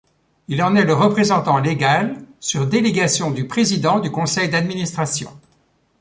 [0.47, 5.29] Il en est le représentant légal sur délégation du Président du Conseil d’administration.